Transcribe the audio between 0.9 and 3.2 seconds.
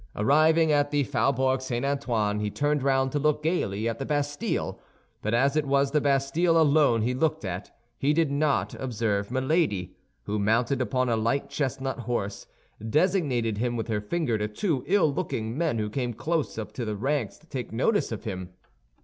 Faubourg St. Antoine, he turned round to